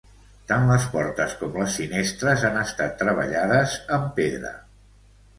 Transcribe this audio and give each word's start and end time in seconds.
Tant 0.51 0.63
les 0.67 0.85
portes 0.93 1.33
com 1.41 1.57
les 1.63 1.75
finestres 1.81 2.45
han 2.49 2.57
estat 2.61 2.95
treballades 3.01 3.75
amb 3.99 4.09
pedra. 4.21 4.55